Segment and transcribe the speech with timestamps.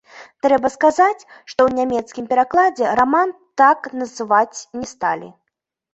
[0.43, 5.29] Трэба сказаць, што ў нямецкім перакладзе раман так называць не сталі.